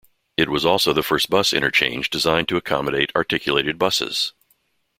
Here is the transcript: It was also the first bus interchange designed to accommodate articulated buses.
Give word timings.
It 0.35 0.49
was 0.49 0.65
also 0.65 0.93
the 0.93 1.03
first 1.03 1.29
bus 1.29 1.53
interchange 1.53 2.09
designed 2.09 2.47
to 2.49 2.57
accommodate 2.57 3.11
articulated 3.15 3.77
buses. 3.77 4.33